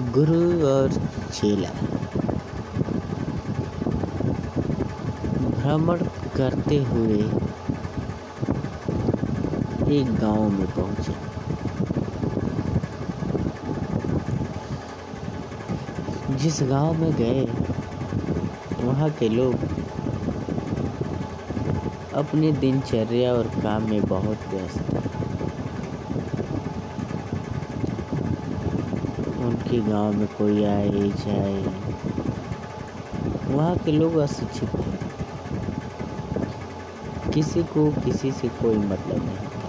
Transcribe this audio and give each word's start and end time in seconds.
गुरु 0.00 0.66
और 0.66 0.92
चेला। 1.32 1.68
भ्रमण 5.48 6.04
करते 6.36 6.82
हुए 6.84 7.18
एक 10.00 10.14
गाँव 10.14 10.48
में 10.48 10.66
पहुँचे। 10.66 11.14
जिस 16.34 16.62
गाँव 16.62 16.94
में 16.94 17.12
गए, 17.12 17.44
वहाँ 18.82 19.10
के 19.10 19.28
लोग 19.28 19.56
अपनी 22.14 22.52
दिनचर्या 22.52 23.34
और 23.34 23.46
काम 23.46 23.90
में 23.90 24.02
बहुत 24.02 24.38
व्यस्त 24.48 24.97
थे 29.78 29.82
गाँव 29.82 30.12
में 30.12 30.26
कोई 30.28 30.64
आए, 30.64 31.08
जाए। 31.18 31.62
वहाँ 33.48 33.76
के 33.76 33.92
लोग 33.92 34.16
अशिक्षित 34.16 34.68
थे 34.68 34.96
किसी 37.32 37.62
को 37.62 37.90
किसी 38.04 38.32
से 38.32 38.48
कोई 38.48 38.76
मतलब 38.76 39.24
नहीं 39.26 39.48
था। 39.48 39.68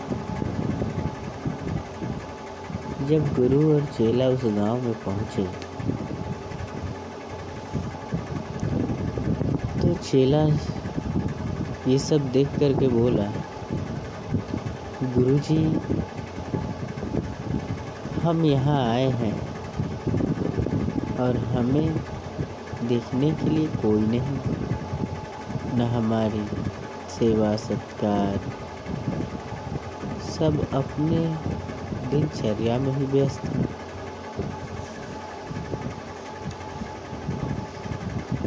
जब 3.08 3.34
गुरु 3.36 3.59
और 3.73 3.86
चेला 3.98 4.27
उस 4.27 4.45
गाँव 4.45 4.81
में 4.81 4.94
पहुँचे 4.94 5.44
तो 9.81 9.94
चेला 9.94 10.44
ये 11.88 11.98
सब 12.00 12.31
देख 12.31 12.48
करके 12.59 12.88
बोला, 12.88 13.31
गुरुजी, 15.03 15.64
हम 18.23 18.45
यहाँ 18.45 18.80
आए 18.89 19.09
हैं। 19.12 19.59
और 21.20 21.38
हमें 21.38 21.94
देखने 22.88 23.31
के 23.31 23.50
लिए 23.50 23.67
कोई 23.67 24.02
नहीं। 24.02 24.39
न 25.78 25.81
हमारी 25.81 26.45
सेवा, 27.09 27.56
सत्कार, 27.56 28.39
सब 30.38 30.67
अपने 30.73 31.38
दिनचर्या 32.12 32.78
में 32.78 32.94
ही 32.94 33.06
व्यस्त। 33.06 33.42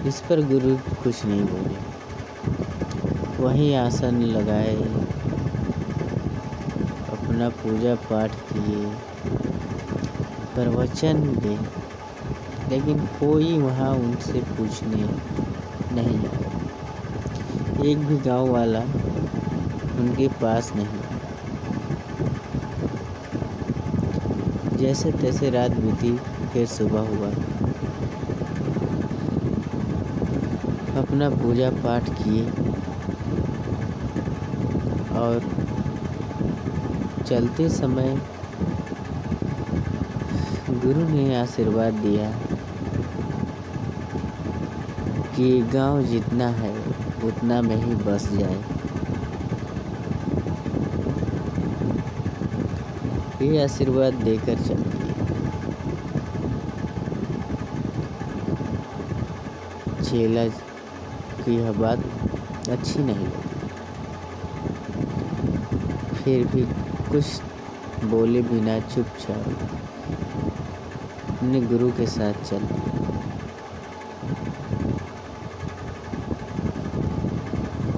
इस 0.06 0.20
पर 0.20 0.41
गुरु 0.41 0.77
कुछ 1.05 1.27
नहीं 1.27 1.45
बोले। 1.45 2.03
वहीं 3.43 3.75
आसन 3.75 4.15
लगाए, 4.15 4.77
अपना 7.12 7.48
पूजा 7.48 7.95
पाठ 7.95 8.31
किए। 8.31 8.87
प्रवचन 10.55 11.15
दे। 11.15 11.81
लेकिन 12.73 13.03
कोई 13.20 13.56
वहाँ 13.59 13.92
उनसे 13.97 14.42
पूछने 14.56 15.05
नहीं। 15.91 16.27
आया 16.28 16.53
एक 17.78 18.05
भी 18.06 18.19
गाँव 18.20 18.48
वाला 18.53 18.84
उनके 19.97 20.28
पास 20.41 20.73
नहीं। 20.77 21.03
जैसे 24.73 25.12
तैसे 25.12 25.50
रात 25.50 25.73
बीती, 25.73 26.12
फिर 26.53 26.67
सुबह 26.67 27.00
हुआ। 27.00 27.33
अपना 30.95 31.28
पूजा 31.43 31.70
पाठ 31.83 32.09
किए 32.17 32.50
और 35.11 35.50
चलते 37.27 37.69
समय 37.69 38.20
गुरु 40.83 41.02
ने 41.08 41.34
आशीर्वाद 41.36 41.94
दिया 41.94 42.30
कि 45.36 45.62
गाँव 45.72 46.02
जितना 46.02 46.47
है, 46.48 46.70
उतना 47.25 47.60
में 47.62 47.76
ही 47.76 47.94
बस 47.94 48.28
जाए। 48.32 48.56
ये 53.42 53.62
आशीर्वाद 53.65 54.15
देकर 54.15 54.54
चल 54.54 54.82
दिए 54.82 55.12
चेला 60.04 60.44
की 61.44 61.56
यह 61.56 61.72
बात 61.72 61.98
अच्छी 62.71 63.03
नहीं 63.03 63.26
लगी। 63.26 63.50
फिर 66.15 66.47
भी 66.47 66.65
कुछ 67.10 67.41
बोले 68.04 68.42
बिना 68.42 68.81
चुपचाप 68.81 69.81
अपने 71.42 71.60
गुरु 71.60 71.91
के 71.92 72.04
साथ 72.06 72.34
चल। 72.44 72.66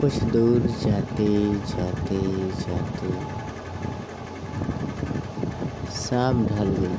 कुछ 0.00 0.15
दूर 0.34 0.60
जाते 0.60 1.27
जाते 1.71 2.21
जाते 2.60 3.10
शाम 5.97 6.44
ढल 6.47 6.71
गई। 6.78 6.97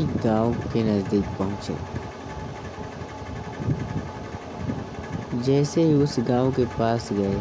एक 0.00 0.10
गाँव 0.24 0.54
के 0.72 0.82
नज़दीक 0.82 1.26
पहुँचे। 1.38 1.74
जैसे 5.42 5.82
ही 5.82 5.94
उस 5.94 6.16
गाँव 6.28 6.52
के 6.52 6.64
पास 6.78 7.08
गए, 7.12 7.38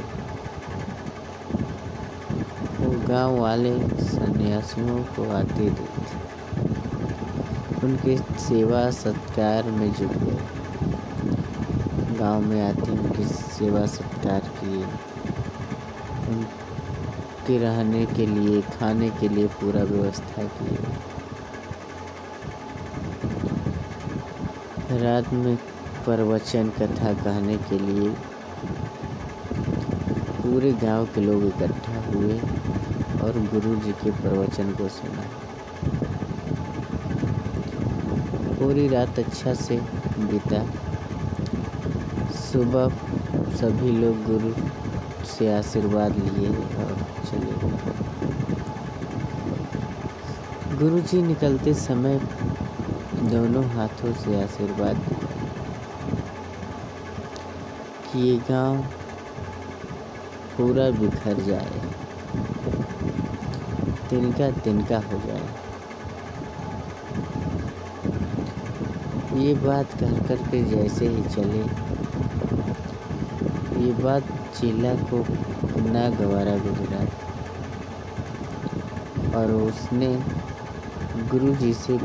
वो 2.79 2.89
गाँव 3.07 3.31
वाले 3.39 3.73
सन्यासियों 4.05 5.03
को 5.15 5.21
आते 5.31 5.69
देखे। 5.69 5.94
उनके 7.85 8.39
सेवा 8.39 8.89
सत्कार 8.91 9.71
में 9.71 9.93
जुट 9.93 10.17
गए। 10.17 10.39
गाँव 12.17 12.41
में 12.41 12.61
आते 12.61 12.91
उनकी 12.91 13.23
सेवा 13.23 13.85
सत्कार 13.85 14.51
किए। 14.59 14.85
उनके 16.29 17.57
रहने 17.57 18.05
के 18.05 18.25
लिए, 18.25 18.61
खाने 18.61 19.09
के 19.09 19.29
लिए 19.29 19.47
पूरा 19.59 19.83
व्यवस्था 19.83 20.47
किए 20.57 20.77
रात 24.99 25.33
में 25.33 25.57
प्रवचन, 26.05 26.69
कथा 26.69 27.13
कहने 27.13 27.57
के 27.69 27.79
लिए 27.79 28.15
पूरे 30.41 30.73
गाँव 30.73 31.05
के 31.05 31.21
लोग 31.21 31.45
इकट्ठा 31.45 32.11
हुए 32.11 32.41
और 33.21 33.47
गुरु 33.51 33.75
जी 33.75 33.93
के 33.93 34.11
प्रवचन 34.11 34.73
को 34.73 34.89
सुना। 34.89 35.44
पूरी 38.59 38.87
रात 38.87 39.19
अच्छा 39.19 39.53
से 39.53 39.77
बीता। 40.17 40.61
सुबह 42.29 42.89
सभी 43.59 43.91
लोग 43.91 44.23
गुरु 44.23 44.53
से 45.23 45.49
आशीर्वाद 45.51 46.15
लिए 46.15 46.51
और 46.77 47.05
चले 47.25 47.55
गए। 47.55 47.83
गुरु 50.79 51.01
जी 51.01 51.21
निकलते 51.23 51.73
समय 51.73 52.19
दोनों 53.31 53.65
हाथों 53.71 54.11
से 54.13 54.41
आशीर्वाद 54.43 54.97
कि 58.05 58.19
ये 58.19 58.37
गाँव 58.49 58.81
पूरा 60.57 60.89
बिखर 60.91 61.39
जाए। 61.39 61.81
तिनका 64.09 64.51
तिनका 64.63 64.99
हो 64.99 65.17
जाए। 65.19 65.64
ये 69.35 69.53
बात 69.53 69.93
कह 69.99 70.17
कर 70.27 70.35
के 70.51 70.63
जैसे 70.63 71.05
ही 71.05 71.23
चले। 71.23 71.61
ये 73.85 73.91
बात 73.93 74.23
चीला 74.55 74.95
को 75.09 75.23
ना 75.91 76.09
गवारा 76.09 76.57
गुजरा 76.57 76.99
और 79.39 79.51
उसने 79.51 80.07
गुरु 81.31 81.53
जी 81.53 81.73
से 81.73 81.97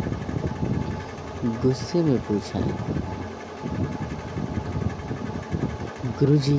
गुस्से 1.62 2.02
में 2.02 2.18
पूछा 2.18 2.60
गुरु 6.20 6.36
जी 6.36 6.56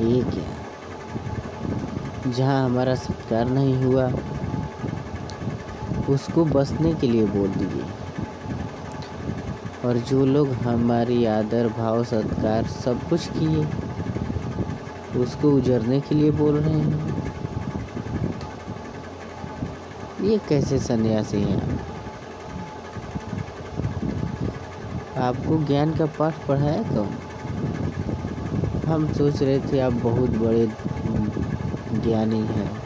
ये 0.00 0.22
क्या? 0.22 0.48
जहाँ 2.32 2.64
हमारा 2.64 2.94
सत्कार 2.94 3.48
नहीं 3.50 3.76
हुआ, 3.76 4.10
उसको 6.08 6.44
बसने 6.44 6.94
के 6.94 7.06
लिए 7.06 7.24
बोल 7.26 7.48
दीजिए 7.48 8.05
और 9.86 9.96
जो 9.96 10.26
लोग 10.26 10.48
हमारी 10.48 11.24
आदर, 11.24 11.68
भाव, 11.68 12.04
सत्कार 12.04 12.66
सब 12.66 13.08
कुछ 13.08 13.28
किए, 13.28 13.68
उसको 15.20 15.50
उजरने 15.50 16.00
के 16.00 16.14
लिए 16.14 16.30
बोल 16.30 16.56
रहे 16.56 16.78
हैं। 16.78 17.26
ये 20.20 20.40
कैसे 20.48 20.78
सन्यासी 20.78 21.40
हैं? 21.40 21.80
आपको 25.16 25.64
ज्ञान 25.64 25.94
का 25.94 26.06
पाठ 26.06 26.46
पढ़ाया 26.46 26.82
कौन? 26.82 27.18
हम 28.86 29.12
सोच 29.12 29.42
रहे 29.42 29.60
थे 29.60 29.80
आप 29.80 29.92
बहुत 29.92 30.30
बड़े 30.30 30.66
ज्ञानी 32.02 32.40
हैं। 32.40 32.76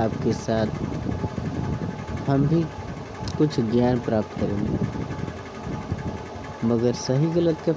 आपके 0.00 0.32
साथ 0.32 0.66
हम 2.30 2.48
भी 2.48 2.64
कुछ 3.38 3.60
ज्ञान 3.60 4.00
प्राप्त 4.00 4.40
करेंगे। 4.40 4.95
मगर 6.64 6.92
सही 6.92 7.30
गलत 7.30 7.60
का 7.68 7.72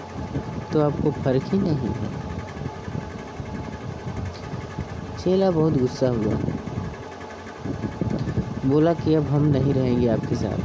तो 0.73 0.79
आपको 0.79 1.11
फ़र्क 1.11 1.43
ही 1.53 1.59
नहीं 1.59 1.93
है। 1.93 2.29
चेला 5.17 5.51
बहुत 5.51 5.77
गुस्सा 5.77 6.09
हुआ। 6.09 6.39
बोला 8.65 8.93
कि 8.93 9.13
अब 9.13 9.27
हम 9.27 9.43
नहीं 9.43 9.73
रहेंगे 9.73 10.07
आपके 10.07 10.35
साथ। 10.35 10.57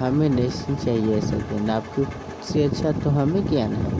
हमें 0.00 0.28
नहीं 0.30 0.76
चाहिए 0.76 1.18
ऐसा 1.18 1.38
ज्ञान 1.38 1.70
आपके 1.70 2.04
से 2.42 2.62
अच्छा 2.62 2.92
तो 2.92 3.10
हमें 3.10 3.44
ज्ञान 3.46 3.76
है 3.76 3.92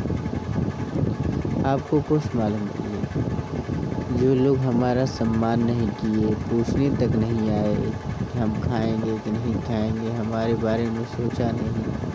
आपको 1.64 2.00
कुछ 2.00 2.34
मालूम 2.34 2.62
नहीं 2.62 2.96
है। 2.96 4.16
जो 4.18 4.34
लोग 4.34 4.60
हमारा 4.60 5.04
सम्मान 5.04 5.60
नहीं 5.60 5.90
किए, 5.90 6.34
पूछने 6.34 6.90
तक 6.90 7.10
नहीं 7.14 7.50
आए 7.50 7.92
कि 8.30 8.38
हम 8.38 8.54
खाएँगे 8.56 9.18
कि 9.18 9.30
नहीं 9.30 9.56
खाएँगे, 9.58 10.10
हमारे 10.10 10.56
बारे 10.56 10.90
में 10.90 11.04
सोचा 11.04 11.52
नहीं। 11.52 12.05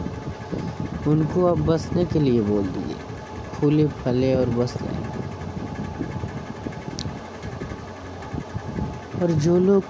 उनको 1.07 1.45
आप 1.45 1.57
बसने 1.57 2.05
के 2.05 2.19
लिए 2.19 2.41
बोल 2.41 2.63
दीजिए। 2.63 2.97
फूले 3.53 3.87
फले 3.87 4.35
और 4.35 4.49
बस 4.49 4.81
लें 4.81 5.01
और 9.21 9.31
जो 9.31 9.59
लोग 9.59 9.83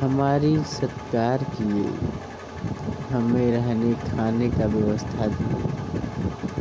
हमारी 0.00 0.58
सत्कार 0.58 1.44
किए, 1.44 1.94
हमें 3.10 3.52
रहने, 3.52 3.94
खाने 3.94 4.50
का 4.50 4.66
व्यवस्था 4.66 5.26
दी, 5.26 5.62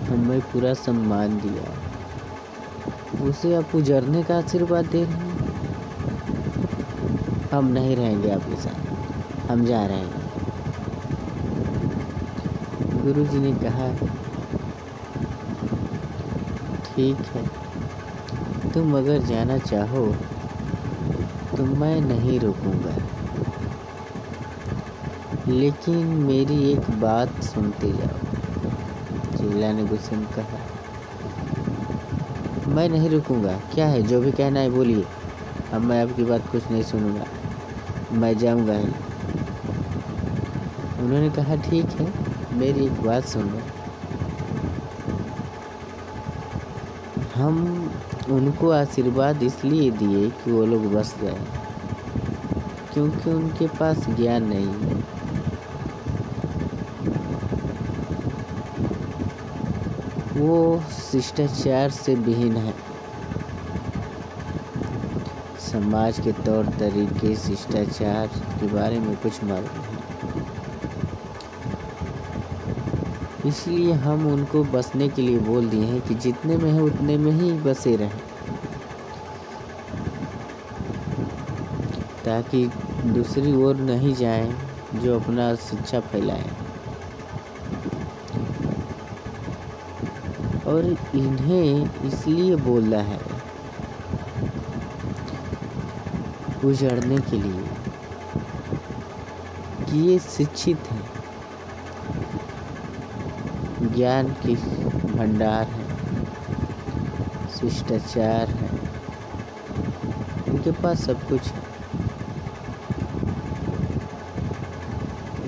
हमें 0.06 0.42
पूरा 0.42 0.74
सम्मान 0.74 1.40
दिया, 1.40 1.78
उसे 3.25 3.56
आप 3.56 3.75
उजरने 3.75 4.24
का 4.24 4.38
आशीर्वाद 4.38 4.86
दे 4.86 5.04
रहे 5.04 5.13
हैं? 5.13 5.31
हम 7.52 7.68
नहीं 7.68 7.96
रहेंगे 7.96 8.31
आपके 8.31 8.56
साथ। 8.56 9.50
हम 9.52 9.66
जा 9.66 9.86
रहे 9.86 9.98
हैं। 9.98 10.21
गुरु 13.01 13.24
जी 13.25 13.39
ने 13.39 13.53
कहा, 13.56 13.92
ठीक 16.86 17.27
है, 17.36 17.45
तुम 18.74 18.98
अगर 18.98 19.19
जाना 19.24 19.57
चाहो 19.59 20.03
तो 21.56 21.65
मैं 21.65 22.01
नहीं 22.01 22.39
रोकूँगा। 22.39 22.98
लेकिन 25.48 26.07
मेरी 26.27 26.59
एक 26.74 26.92
बात 27.00 27.44
सुनते 27.44 27.94
जाओ 27.94 28.19
चेला 29.36 29.71
ने 29.74 29.83
गुस्से 29.86 30.15
में 30.15 30.27
कहा। 30.30 30.62
मैं 32.65 32.88
नहीं 32.89 33.09
रुकूँगा। 33.09 33.57
क्या 33.71 33.88
है? 33.88 34.01
जो 34.03 34.21
भी 34.21 34.31
कहना 34.31 34.59
है 34.59 34.69
बोलिए। 34.69 35.07
अब 35.71 35.81
मैं 35.81 36.01
आपकी 36.03 36.25
बात 36.25 36.48
कुछ 36.51 36.69
नहीं 36.71 36.83
सुनूँगा। 36.83 37.25
मैं 38.12 38.36
जाऊँगा 38.38 38.77
ही। 38.77 38.94
उन्होंने 40.98 41.30
कहा, 41.31 41.56
ठीक 41.56 41.92
है। 42.00 42.12
मेरी 42.53 42.86
एक 42.86 43.01
बात 43.01 43.24
सुनो। 43.24 43.62
हम 47.36 47.59
उनको 48.30 48.69
आशीर्वाद 48.71 49.44
इसलिए 49.44 49.92
दिए 49.92 50.30
कि 50.30 50.51
वो 50.51 50.65
लोग 50.65 50.92
बस 50.94 51.15
गए 51.21 51.38
क्योंकि 52.94 53.30
उनके 53.30 53.68
पास 53.68 54.06
ज्ञान 54.09 54.44
नहीं 54.44 54.74
है। 54.81 55.00
वो 60.38 60.81
शिष्टाचार 61.12 61.89
से 61.89 62.15
विहीन 62.15 62.57
है। 62.57 62.74
समाज 65.71 66.19
के 66.19 66.31
तौर 66.45 66.65
तरीके 66.80 67.36
शिष्टाचार 67.36 68.27
के 68.59 68.68
बारे 68.68 69.00
में 69.00 69.15
कुछ 69.15 69.44
मालूम 69.44 69.81
नहीं। 69.81 70.41
इसलिए 73.46 73.94
हम 73.94 74.28
उनको 74.28 74.64
बसने 74.64 75.10
के 75.10 75.22
लिए 75.22 75.40
बोल 75.40 75.70
दिए 75.70 75.86
हैं 75.86 76.02
कि 76.02 76.16
जितने 76.16 76.58
में 76.58 76.72
है, 76.72 76.80
उतने 76.80 77.18
में 77.18 77.32
ही 77.32 77.54
बसे 77.54 77.96
रहें। 77.96 78.20
ताकि 82.26 82.72
दूसरी 83.06 83.54
ओर 83.54 83.76
नहीं 83.76 84.14
जाए, 84.16 84.56
जो 84.96 85.20
अपना 85.20 85.56
शिक्षा 85.56 86.00
फैलाए। 86.00 86.50
और 90.68 90.86
इन्हें 91.16 91.90
इसलिए 92.06 92.56
बोला 92.56 93.02
है, 93.02 93.20
उजड़ने 96.66 97.18
के 97.18 97.38
लिए, 97.38 97.64
कि 99.90 100.00
ये 100.00 100.20
शिक्षित 100.20 100.78
हैं। 100.78 101.11
ज्ञान 103.81 104.28
की 104.30 104.56
भंडार 105.13 105.68
है, 105.68 105.86
शिष्टाचार 107.50 108.50
है। 108.50 108.69
इनके 110.48 110.72
पास 110.72 111.00
सब 111.00 111.28
कुछ 111.28 111.42
है। 111.42 111.72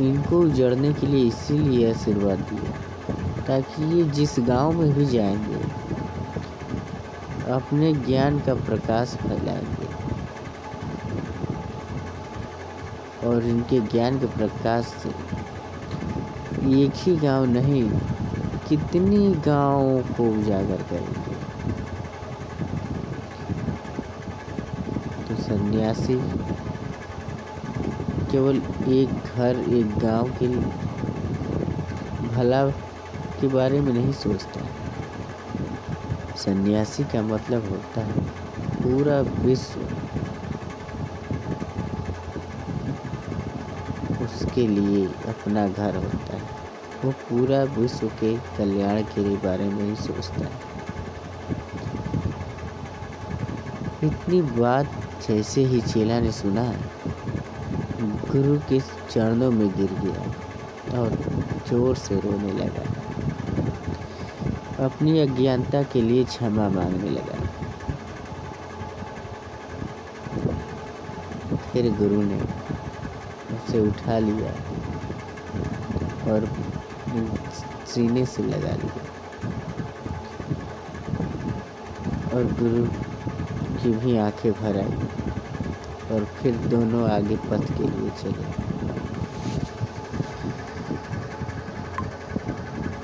इनको 0.10 0.42
उजड़ने 0.42 0.94
के 0.94 1.08
लिए 1.08 1.28
इसीलिए 1.28 1.92
आशीर्वाद 1.92 2.40
दिया, 2.40 2.72
ताकि 3.48 3.84
ये 3.84 4.04
जिस 4.04 4.36
गाँव 4.40 4.72
में 4.72 4.94
भी 4.94 5.06
जाएँगे, 5.06 5.62
अपने 7.52 7.94
ज्ञान 7.94 8.40
का 8.40 8.54
प्रकाश 8.54 9.08
फैलाएँगे। 9.08 9.84
और 13.28 13.46
इनके 13.46 13.82
ज्ञान 13.82 14.20
के 14.20 14.26
प्रकाश 14.26 14.86
से 14.86 15.10
एक 16.84 16.92
ही 16.96 17.16
गाँव 17.16 17.46
नहीं 17.46 17.92
कितनी 18.74 19.34
गाँवों 19.46 20.04
को 20.14 20.30
उजागर 20.34 20.84
करेंगे 20.84 21.40
तो 25.26 25.36
सन्यासी, 25.36 26.18
केवल 28.30 28.62
एक 28.88 29.30
घर, 29.36 29.60
एक 29.60 29.98
गाँव 29.98 30.32
के 30.42 30.48
भला 32.22 32.64
के 33.38 33.48
बारे 33.48 33.82
में 33.82 33.92
नहीं 33.94 34.12
सोचता। 34.14 34.70
सन्यासी 36.36 37.06
का 37.06 37.22
मतलब 37.24 37.66
होता 37.66 38.02
है 38.04 38.22
पूरा 38.84 39.20
विश्व 39.22 39.88
उसके 44.20 44.66
लिए 44.68 45.08
अपना 45.30 45.68
घर 45.68 45.96
होता 45.96 46.38
है। 46.38 46.63
वो 47.04 47.12
पूरा 47.12 47.64
विश्व 47.64 48.08
के 48.08 48.36
कल्याण 48.58 49.02
के 49.04 49.36
बारे 49.38 49.70
में 49.70 49.84
ही 49.84 49.96
सोचता 49.96 50.46
है। 50.46 50.62
इतनी 54.04 54.42
बात 54.42 54.88
जैसे 55.28 55.62
ही 55.62 55.82
चेला 55.82 56.20
ने 56.20 56.32
सुना, 56.32 56.64
गुरु 58.32 58.58
के 58.60 58.80
चरणों 59.10 59.52
में 59.52 59.70
गिर 59.74 59.94
गया 59.94 60.24
और 61.00 61.12
ज़ोर 61.68 61.96
से 61.96 62.20
रोने 62.20 62.54
लगा। 62.54 62.86
अपनी 64.86 65.20
अज्ञानता 65.20 65.84
के 65.84 66.02
लिए 66.02 66.24
क्षमा 66.24 66.70
मांगने 66.70 67.10
लगा। 67.10 67.38
फिर 71.58 71.92
गुरु 71.98 72.22
ने 72.22 72.40
उसे 73.56 73.80
उठा 73.80 74.20
लिया 74.20 74.52
और 76.32 76.46
सीने 77.86 78.26
से 78.26 78.44
लगा 78.44 78.76
लिया। 78.76 79.10
और 82.32 82.48
गुरु 82.54 82.88
की 83.78 83.94
भी 83.94 84.16
आँखें 84.18 84.54
भर 84.54 84.78
आई 84.78 85.10
और 86.10 86.26
फिर 86.26 86.58
दोनों 86.58 87.10
आगे 87.10 87.38
पथ 87.38 87.70
के 87.78 87.88
लिए 87.88 88.12
चले। 88.12 88.48